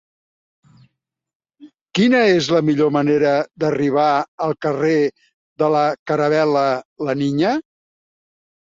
[1.99, 4.09] Quina és la millor manera d'arribar
[4.47, 4.97] al carrer
[5.65, 6.67] de la Caravel·la
[7.11, 7.59] La Niña?